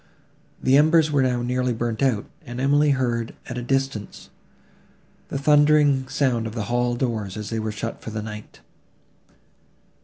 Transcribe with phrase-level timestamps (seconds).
[0.59, 4.31] The embers were now nearly burnt out; and Emily heard, at a distance,
[5.27, 8.61] the thundering sound of the hall doors, as they were shut for the night.